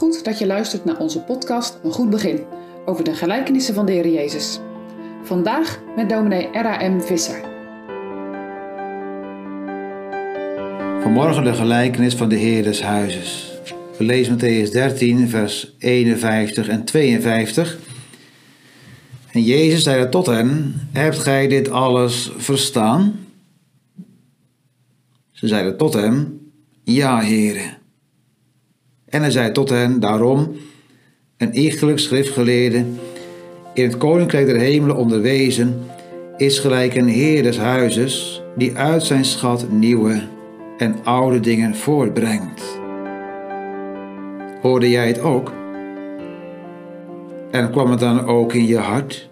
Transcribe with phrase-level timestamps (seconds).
[0.00, 2.40] Goed dat je luistert naar onze podcast Een Goed Begin
[2.84, 4.58] over de gelijkenissen van de Heer Jezus.
[5.22, 7.00] Vandaag met dominee R.A.M.
[7.00, 7.40] Visser.
[11.02, 13.58] Vanmorgen de gelijkenis van de Heer des Huizes.
[13.98, 17.78] We lezen Matthäus 13, vers 51 en 52.
[19.30, 23.26] En Jezus zeide tot hen: Hebt gij dit alles verstaan?
[25.32, 26.40] Ze zeiden tot hem:
[26.82, 27.79] Ja, Heere.
[29.10, 30.56] En hij zei tot hen: Daarom,
[31.36, 32.84] een iegelijk schriftgeleerde,
[33.74, 35.78] in het koninkrijk der hemelen onderwezen,
[36.36, 40.22] is gelijk een Heer des huizes, die uit zijn schat nieuwe
[40.78, 42.78] en oude dingen voortbrengt.
[44.60, 45.52] Hoorde jij het ook?
[47.50, 49.28] En kwam het dan ook in je hart?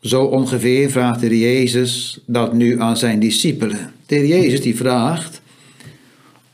[0.00, 3.92] Zo ongeveer vraagt de Jezus dat nu aan zijn discipelen.
[4.06, 5.42] De Jezus die vraagt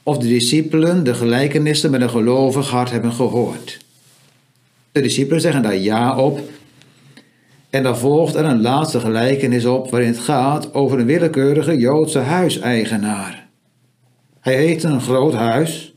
[0.04, 3.78] of de discipelen de gelijkenissen met een gelovig hart hebben gehoord.
[4.92, 6.40] De discipelen zeggen daar ja op.
[7.70, 12.18] En dan volgt er een laatste gelijkenis op waarin het gaat over een willekeurige Joodse
[12.18, 13.48] huiseigenaar.
[14.40, 15.94] Hij heeft een groot huis.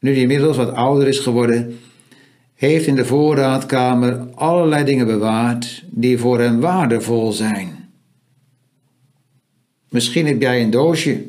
[0.00, 1.78] Nu hij inmiddels wat ouder is geworden,
[2.54, 7.90] heeft in de voorraadkamer allerlei dingen bewaard die voor hem waardevol zijn.
[9.88, 11.22] Misschien heb jij een doosje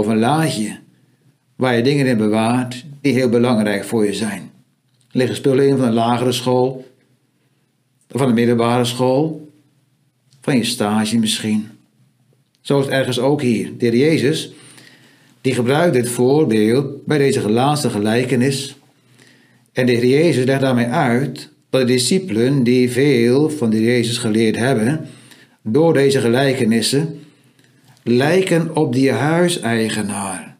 [0.00, 0.78] of een laadje
[1.56, 4.50] waar je dingen in bewaart die heel belangrijk voor je zijn.
[5.10, 6.84] Er liggen spullen in van een lagere school,
[8.08, 9.48] van de middelbare school,
[10.40, 11.68] van je stage misschien.
[12.60, 13.70] Zo is het ergens ook hier.
[13.78, 14.52] De heer Jezus,
[15.40, 18.76] die gebruikt dit voorbeeld bij deze laatste gelijkenis.
[19.72, 24.18] En de heer Jezus legt daarmee uit dat de discipelen die veel van de Jezus
[24.18, 25.06] geleerd hebben,
[25.62, 27.19] door deze gelijkenissen,
[28.02, 30.56] lijken op die huiseigenaar,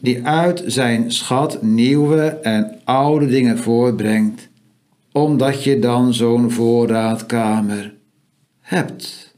[0.00, 4.48] die uit zijn schat nieuwe en oude dingen voortbrengt,
[5.12, 7.94] omdat je dan zo'n voorraadkamer
[8.60, 9.34] hebt.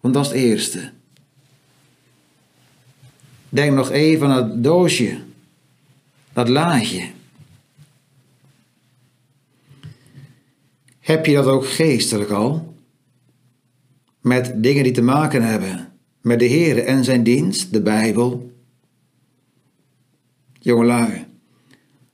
[0.00, 0.90] Want dat is het eerste.
[3.48, 5.18] Denk nog even aan het doosje,
[6.32, 7.10] dat laadje.
[11.00, 12.74] Heb je dat ook geestelijk al?
[14.20, 15.93] Met dingen die te maken hebben
[16.24, 18.50] met de Heer en zijn dienst, de Bijbel.
[20.52, 21.24] Jongelui,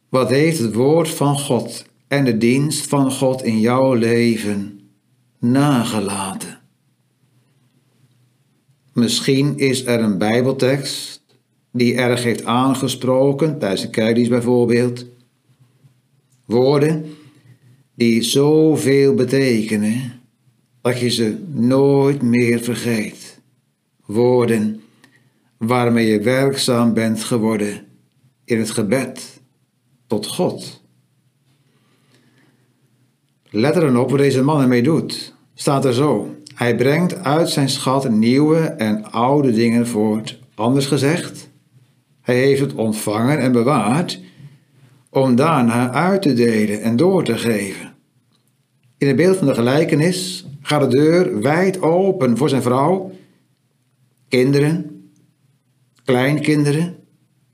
[0.08, 4.80] wat heeft het woord van God en de dienst van God in jouw leven
[5.38, 6.60] nagelaten?
[8.92, 11.22] Misschien is er een Bijbeltekst
[11.72, 15.06] die erg heeft aangesproken, tijdens de kerkdienst bijvoorbeeld.
[16.44, 17.04] Woorden
[17.94, 20.20] die zoveel betekenen
[20.80, 23.19] dat je ze nooit meer vergeet
[24.12, 24.82] woorden
[25.56, 27.86] waarmee je werkzaam bent geworden
[28.44, 29.40] in het gebed
[30.06, 30.82] tot God.
[33.50, 35.34] Let er dan op wat deze man ermee doet.
[35.54, 36.34] Staat er zo.
[36.54, 40.38] Hij brengt uit zijn schat nieuwe en oude dingen voort.
[40.54, 41.48] Anders gezegd,
[42.20, 44.20] hij heeft het ontvangen en bewaard
[45.10, 47.94] om daarna uit te delen en door te geven.
[48.98, 53.12] In het beeld van de gelijkenis gaat de deur wijd open voor zijn vrouw
[54.30, 55.04] kinderen,
[56.04, 56.96] kleinkinderen,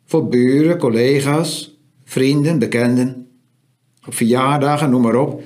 [0.05, 3.29] voor buren, collega's, vrienden, bekenden,
[4.07, 5.43] op verjaardagen, noem maar op.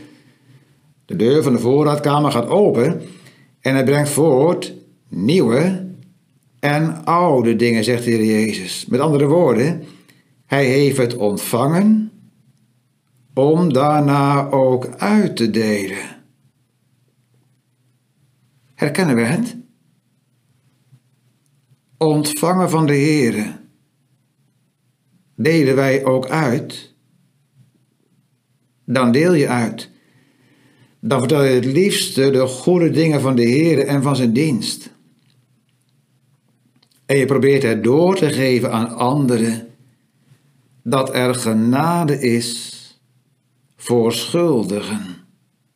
[1.04, 3.02] De deur van de voorraadkamer gaat open
[3.60, 4.74] en hij brengt voort
[5.08, 5.88] nieuwe
[6.58, 8.86] en oude dingen, zegt de Heer Jezus.
[8.86, 9.84] Met andere woorden,
[10.46, 12.10] hij heeft het ontvangen
[13.34, 16.18] om daarna ook uit te delen.
[18.74, 19.59] Herkennen we het?
[22.00, 23.56] Ontvangen van de Heere,
[25.36, 26.94] delen wij ook uit,
[28.84, 29.90] dan deel je uit.
[31.00, 34.90] Dan vertel je het liefste de goede dingen van de Heer en van zijn dienst.
[37.06, 39.68] En je probeert het door te geven aan anderen
[40.82, 42.78] dat er genade is
[43.76, 45.00] voor schuldigen.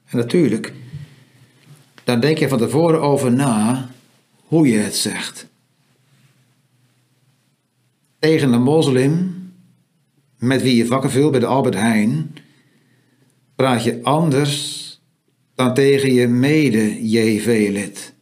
[0.04, 0.72] En natuurlijk,
[2.04, 3.90] dan denk je van tevoren over na
[4.44, 5.52] hoe je het zegt
[8.24, 9.34] tegen een moslim
[10.38, 12.34] met wie je vakken vult bij de Albert Heijn,
[13.54, 14.82] praat je anders
[15.54, 18.14] dan tegen je mede-JV-lid.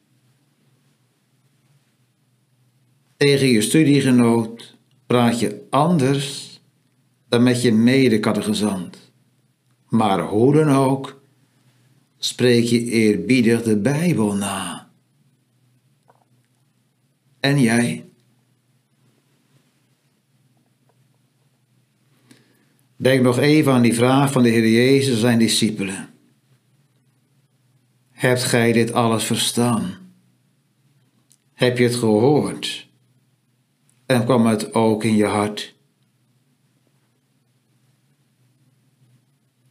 [3.16, 4.76] Tegen je studiegenoot
[5.06, 6.60] praat je anders
[7.28, 9.12] dan met je mede-catechizant.
[9.88, 11.22] Maar hoe dan ook,
[12.16, 14.90] spreek je eerbiedig de Bijbel na.
[17.40, 18.11] En jij?
[23.02, 26.08] Denk nog even aan die vraag van de Heer Jezus aan zijn discipelen.
[28.10, 30.12] Hebt gij dit alles verstaan?
[31.52, 32.88] Heb je het gehoord?
[34.06, 35.74] En kwam het ook in je hart?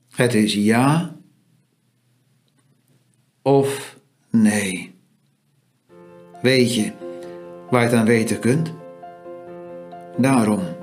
[0.09, 1.15] Het is ja
[3.41, 3.97] of
[4.29, 4.93] nee.
[6.41, 6.91] Weet je
[7.69, 8.73] waar je het aan weten kunt?
[10.17, 10.79] Daarom,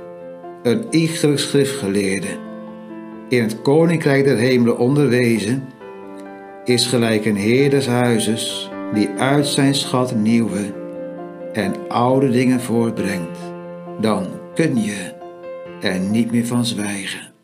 [0.62, 2.36] een iegelijk schriftgeleerde,
[3.28, 5.68] in het koninkrijk der hemelen onderwezen,
[6.64, 10.72] is gelijk een heer des huizes die uit zijn schat nieuwe
[11.52, 13.38] en oude dingen voortbrengt.
[14.00, 15.12] Dan kun je
[15.80, 17.37] er niet meer van zwijgen.